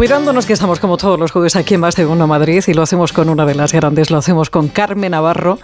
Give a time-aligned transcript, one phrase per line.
[0.00, 2.80] Cuidándonos que estamos como todos los jueves aquí en Más de Uno Madrid y lo
[2.80, 5.58] hacemos con una de las grandes, lo hacemos con Carmen Navarro,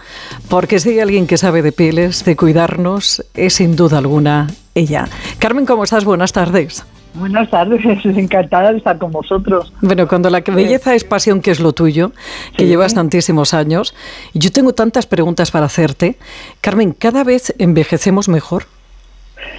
[0.47, 4.45] porque si hay alguien que sabe de pieles, de cuidarnos, es sin duda alguna
[4.75, 5.07] ella.
[5.39, 6.05] Carmen, ¿cómo estás?
[6.05, 6.85] Buenas tardes.
[7.15, 9.73] Buenas tardes, encantada de estar con vosotros.
[9.81, 12.11] Bueno, cuando la belleza es pasión, que es lo tuyo,
[12.55, 13.95] que llevas tantísimos años,
[14.33, 16.15] y yo tengo tantas preguntas para hacerte.
[16.61, 18.65] Carmen, ¿cada vez envejecemos mejor?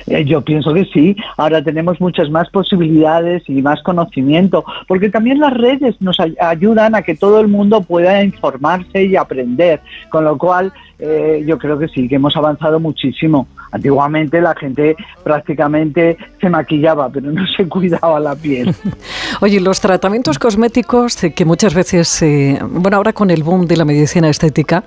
[0.06, 1.16] Eh, yo pienso que sí.
[1.36, 7.02] Ahora tenemos muchas más posibilidades y más conocimiento, porque también las redes nos ayudan a
[7.02, 11.88] que todo el mundo pueda informarse y aprender, con lo cual eh, yo creo que
[11.88, 13.46] sí, que hemos avanzado muchísimo.
[13.70, 18.74] Antiguamente la gente prácticamente se maquillaba, pero no se cuidaba la piel.
[19.40, 23.84] Oye, los tratamientos cosméticos que muchas veces, eh, bueno, ahora con el boom de la
[23.84, 24.84] medicina estética,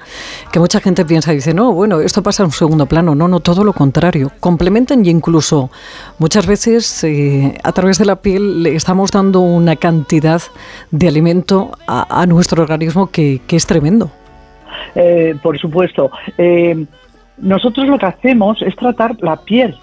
[0.51, 3.15] que mucha gente piensa y dice, no, bueno, esto pasa en un segundo plano.
[3.15, 4.31] No, no, todo lo contrario.
[4.39, 5.69] Complementan y incluso
[6.17, 10.41] muchas veces eh, a través de la piel le estamos dando una cantidad
[10.91, 14.11] de alimento a, nuestro organismo que, es tremendo.
[14.95, 16.11] Eh, por supuesto
[17.37, 19.75] nosotros lo que hacemos es tratar la piel.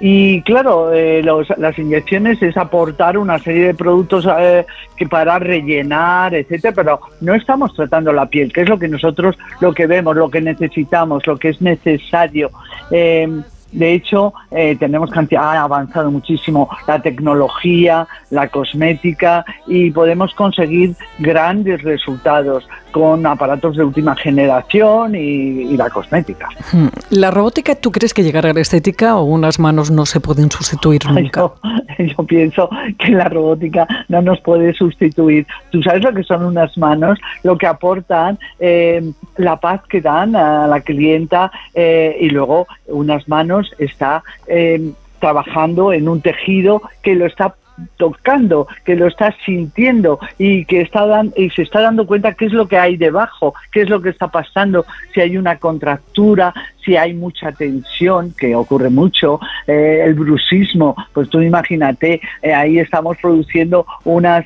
[0.00, 1.22] Y claro, eh,
[1.56, 4.64] las inyecciones es aportar una serie de productos eh,
[4.96, 9.36] que para rellenar, etcétera, pero no estamos tratando la piel, que es lo que nosotros,
[9.60, 12.50] lo que vemos, lo que necesitamos, lo que es necesario.
[12.92, 13.28] Eh,
[13.72, 20.96] de hecho, eh, tenemos cantidad, ha avanzado muchísimo la tecnología, la cosmética y podemos conseguir
[21.18, 26.48] grandes resultados con aparatos de última generación y, la cosmética.
[26.72, 26.88] Hmm.
[27.10, 30.50] ¿La robótica tú crees que llegará a la estética o unas manos no se pueden
[30.50, 31.52] sustituir nunca?
[31.98, 35.46] Yo, pienso que la robótica no nos puede sustituir.
[35.70, 40.34] Tú sabes lo que son unas manos, lo que aportan, eh, la paz que dan
[40.34, 47.14] a la clienta eh, y luego unas manos está eh, trabajando en un tejido que
[47.14, 47.54] lo está
[47.96, 52.52] tocando, que lo está sintiendo y que está y se está dando cuenta qué es
[52.52, 54.84] lo que hay debajo, qué es lo que está pasando,
[55.14, 56.52] si hay una contractura,
[56.84, 59.38] si hay mucha tensión, que ocurre mucho,
[59.68, 64.44] eh, el bruxismo, pues tú imagínate, eh, ahí estamos produciendo unas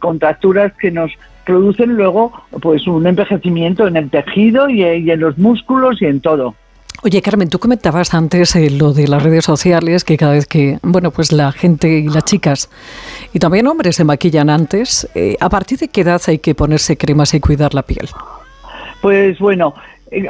[0.00, 1.12] contracturas que nos
[1.44, 6.54] producen luego pues un envejecimiento en el tejido y en los músculos y en todo.
[7.02, 10.78] Oye, Carmen, tú comentabas antes eh, lo de las redes sociales, que cada vez que,
[10.82, 12.68] bueno, pues la gente y las chicas
[13.32, 16.98] y también hombres se maquillan antes, eh, ¿a partir de qué edad hay que ponerse
[16.98, 18.06] cremas y cuidar la piel?
[19.00, 19.74] Pues bueno,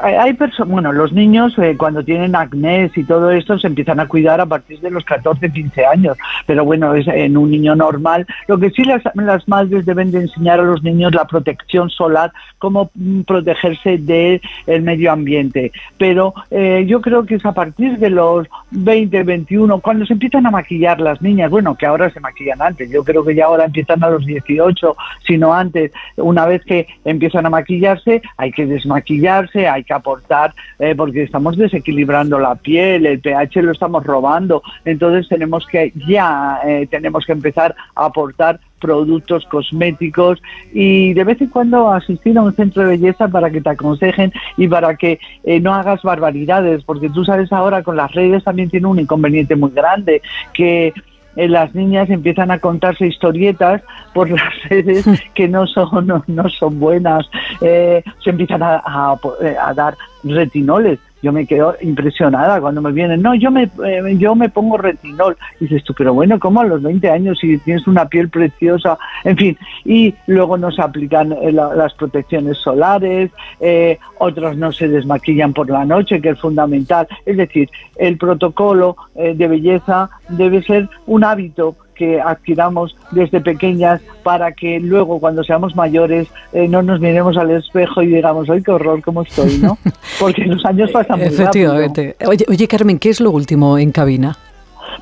[0.02, 4.06] hay personas, bueno, los niños eh, cuando tienen acné y todo esto se empiezan a
[4.06, 8.26] cuidar a partir de los 14, 15 años, pero bueno, es en un niño normal.
[8.46, 12.32] Lo que sí las, las madres deben de enseñar a los niños la protección solar,
[12.58, 15.72] cómo mm, protegerse del medio ambiente.
[15.96, 20.46] Pero eh, yo creo que es a partir de los 20, 21, cuando se empiezan
[20.46, 23.64] a maquillar las niñas, bueno, que ahora se maquillan antes, yo creo que ya ahora
[23.64, 29.69] empiezan a los 18, sino antes, una vez que empiezan a maquillarse, hay que desmaquillarse,
[29.72, 35.28] hay que aportar, eh, porque estamos desequilibrando la piel, el pH lo estamos robando, entonces
[35.28, 40.42] tenemos que ya eh, tenemos que empezar a aportar productos cosméticos
[40.72, 44.32] y de vez en cuando asistir a un centro de belleza para que te aconsejen
[44.56, 48.70] y para que eh, no hagas barbaridades, porque tú sabes ahora con las redes también
[48.70, 50.22] tiene un inconveniente muy grande,
[50.52, 50.92] que
[51.36, 53.82] eh, las niñas empiezan a contarse historietas
[54.12, 55.04] por las redes
[55.34, 57.28] que no son no, son buenas
[57.60, 63.34] eh, se empiezan a, a, dar retinoles yo me quedo impresionada cuando me vienen, no,
[63.34, 65.36] yo me, eh, yo me pongo retinol.
[65.58, 68.98] Y dices tú, pero bueno, ¿cómo a los 20 años si tienes una piel preciosa?
[69.24, 73.30] En fin, y luego no se aplican eh, las protecciones solares,
[73.60, 77.06] eh, otros no se desmaquillan por la noche, que es fundamental.
[77.26, 84.52] Es decir, el protocolo de belleza debe ser un hábito que adquiramos desde pequeñas para
[84.52, 88.70] que luego cuando seamos mayores eh, no nos miremos al espejo y digamos, ¡ay, qué
[88.70, 89.58] horror, cómo estoy!
[89.58, 89.76] ¿no?
[90.18, 92.16] Porque los años pasan muy Efectivamente.
[92.26, 94.34] Oye, oye, Carmen, ¿qué es lo último en cabina?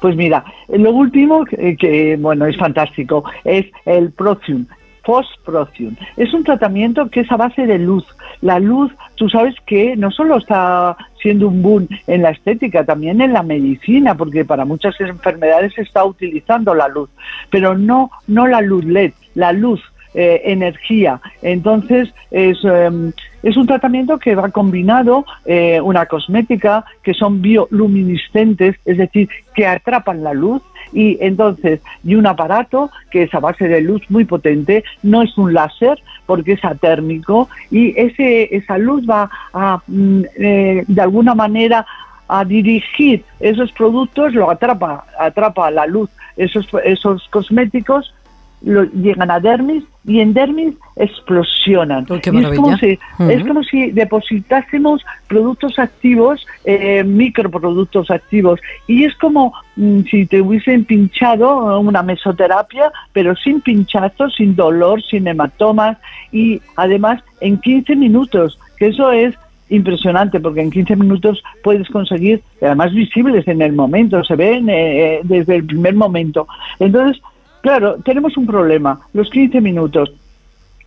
[0.01, 4.67] Pues mira, lo último que, que bueno, es fantástico, es el Procium,
[5.09, 5.97] Post-Procium.
[6.19, 8.05] Es un tratamiento que es a base de luz.
[8.43, 13.23] La luz, tú sabes que no solo está siendo un boom en la estética, también
[13.23, 17.09] en la medicina, porque para muchas enfermedades se está utilizando la luz,
[17.49, 19.81] pero no, no la luz LED, la luz
[20.13, 21.23] eh, energía.
[21.41, 23.11] Entonces, es, em,
[23.43, 29.67] es, un tratamiento que va combinado eh, una cosmética que son bioluminiscentes, es decir, que
[29.67, 30.61] atrapan la luz
[30.93, 35.37] y entonces y un aparato que es a base de luz muy potente, no es
[35.39, 41.35] un láser porque es atérmico y ese, esa luz va a mm, eh, de alguna
[41.35, 41.87] manera
[42.29, 48.15] a dirigir esos productos, lo atrapa, atrapa la luz, esos, esos cosméticos
[48.63, 52.07] lo, llegan a dermis y en dermis explosionan.
[52.09, 59.53] es, como si, es como si depositásemos productos activos, eh, microproductos activos, y es como
[59.77, 65.99] mm, si te hubiesen pinchado una mesoterapia, pero sin pinchazos, sin dolor, sin hematomas,
[66.33, 69.35] y además en 15 minutos, que eso es
[69.71, 75.17] impresionante porque en 15 minutos puedes conseguir, además visibles en el momento, se ven eh,
[75.17, 76.47] eh, desde el primer momento.
[76.79, 77.21] Entonces,
[77.61, 79.01] Claro, tenemos un problema.
[79.13, 80.13] Los 15 minutos.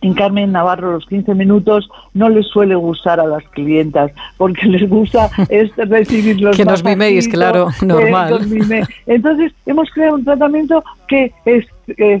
[0.00, 4.88] En Carmen Navarro los 15 minutos no les suele gustar a las clientas porque les
[4.88, 8.40] gusta es recibir los Que nos miméis, claro, normal.
[9.06, 12.20] Entonces hemos creado un tratamiento que es, eh,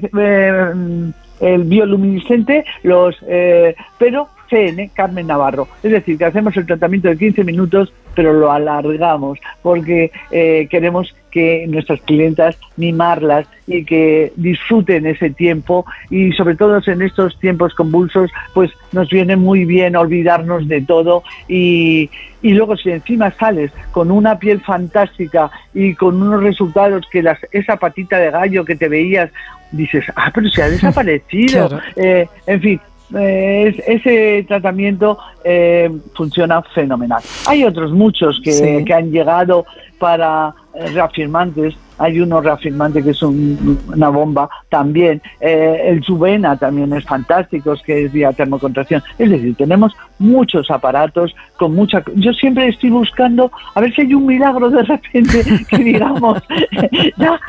[1.40, 5.66] el bioluminiscente, los, eh, pero CN, Carmen Navarro.
[5.82, 11.14] Es decir, que hacemos el tratamiento de 15 minutos pero lo alargamos porque eh, queremos
[11.30, 17.74] que nuestras clientas mimarlas y que disfruten ese tiempo y sobre todo en estos tiempos
[17.74, 22.10] convulsos pues nos viene muy bien olvidarnos de todo y,
[22.42, 27.38] y luego si encima sales con una piel fantástica y con unos resultados que las,
[27.50, 29.30] esa patita de gallo que te veías
[29.70, 31.80] dices, ah, pero se ha desaparecido.
[31.96, 32.80] Eh, en fin,
[33.14, 37.22] ese tratamiento eh, funciona fenomenal.
[37.46, 39.64] Hay otros muchos que, que han llegado
[40.02, 45.22] para eh, reafirmantes hay uno reafirmante que es una bomba también.
[45.40, 49.00] Eh, el Subena también es fantástico, que es vía termocontracción.
[49.18, 52.02] Es decir, tenemos muchos aparatos con mucha...
[52.16, 56.42] Yo siempre estoy buscando a ver si hay un milagro de repente que digamos,
[57.16, 57.40] ya,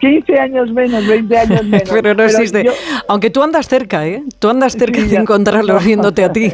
[0.00, 1.90] 15 años menos, 20 años menos.
[1.90, 2.70] Pero no existe.
[3.08, 4.22] Aunque tú andas cerca, ¿eh?
[4.38, 6.50] Tú andas cerca de encontrarlo riéndote a ti.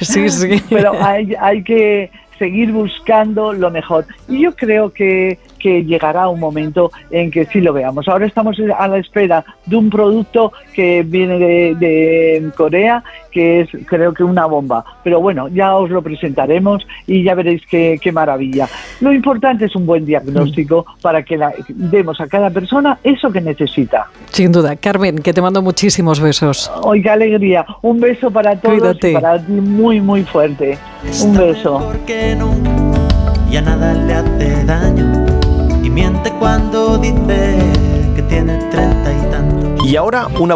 [0.00, 0.62] Sí, sí.
[0.68, 4.06] Pero hay, hay que seguir buscando lo mejor.
[4.28, 8.06] Y yo creo que, que llegará un momento en que sí lo veamos.
[8.06, 11.40] Ahora estamos a la espera de un producto que viene
[11.74, 13.02] de, Corea,
[13.32, 14.84] que es creo que una bomba.
[15.02, 18.68] Pero bueno, ya os lo presentaremos y ya veréis qué, qué maravilla.
[19.00, 21.00] Lo importante es un buen diagnóstico mm.
[21.00, 24.06] para que la, demos a cada persona eso que necesita.
[24.30, 24.76] Sin duda.
[24.76, 26.70] Carmen, que te mando muchísimos besos.
[26.88, 27.66] ¡Ay, qué alegría!
[27.82, 30.78] Un beso para todos y para ti muy, muy fuerte.
[31.24, 31.92] Un beso.
[33.50, 35.35] Y a nada le hace daño
[35.96, 37.56] miente cuando dice
[38.14, 39.86] que tiene treinta y tantos.